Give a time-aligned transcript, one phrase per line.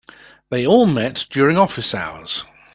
[0.49, 2.43] They all met during office hours.